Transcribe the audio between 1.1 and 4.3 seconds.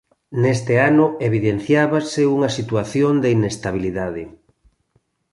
evidenciábase unha situación de inestabilidade.